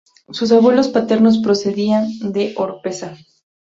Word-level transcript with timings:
Sus 0.31 0.51
abuelos 0.51 0.87
paternos 0.87 1.37
procedían 1.43 2.07
de 2.21 2.55
Oropesa. 2.57 3.15